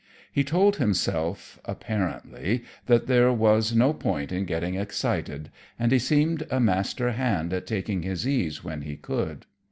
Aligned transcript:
He 0.31 0.43
told 0.43 0.77
himself, 0.77 1.59
apparently, 1.63 2.63
that 2.87 3.05
there 3.05 3.31
was 3.31 3.75
no 3.75 3.93
point 3.93 4.31
in 4.31 4.45
getting 4.45 4.73
excited; 4.73 5.51
and 5.77 5.91
he 5.91 5.99
seemed 5.99 6.47
a 6.49 6.59
master 6.59 7.11
hand 7.11 7.53
at 7.53 7.67
taking 7.67 8.01
his 8.01 8.27
ease 8.27 8.63
when 8.63 8.81
he 8.81 8.97
could. 8.97 9.45